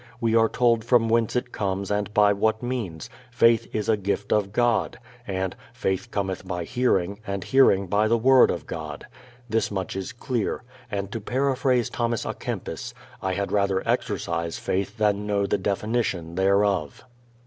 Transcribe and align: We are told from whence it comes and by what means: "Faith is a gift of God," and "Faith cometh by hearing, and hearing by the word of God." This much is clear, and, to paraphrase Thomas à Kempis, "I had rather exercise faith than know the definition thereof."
We 0.19 0.35
are 0.35 0.49
told 0.49 0.83
from 0.83 1.09
whence 1.09 1.35
it 1.35 1.51
comes 1.51 1.91
and 1.91 2.11
by 2.11 2.33
what 2.33 2.63
means: 2.63 3.07
"Faith 3.29 3.67
is 3.71 3.87
a 3.87 3.95
gift 3.95 4.33
of 4.33 4.51
God," 4.51 4.97
and 5.27 5.55
"Faith 5.73 6.09
cometh 6.09 6.43
by 6.47 6.63
hearing, 6.63 7.19
and 7.27 7.43
hearing 7.43 7.85
by 7.85 8.07
the 8.07 8.17
word 8.17 8.49
of 8.49 8.65
God." 8.65 9.05
This 9.47 9.69
much 9.69 9.95
is 9.95 10.11
clear, 10.11 10.63
and, 10.89 11.11
to 11.11 11.21
paraphrase 11.21 11.91
Thomas 11.91 12.25
à 12.25 12.33
Kempis, 12.33 12.95
"I 13.21 13.33
had 13.35 13.51
rather 13.51 13.87
exercise 13.87 14.57
faith 14.57 14.97
than 14.97 15.27
know 15.27 15.45
the 15.45 15.59
definition 15.59 16.33
thereof." 16.33 17.03